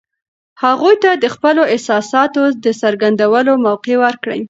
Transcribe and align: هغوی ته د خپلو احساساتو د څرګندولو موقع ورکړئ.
هغوی 0.63 0.95
ته 1.03 1.11
د 1.23 1.25
خپلو 1.35 1.61
احساساتو 1.73 2.41
د 2.63 2.65
څرګندولو 2.81 3.53
موقع 3.65 3.95
ورکړئ. 4.05 4.39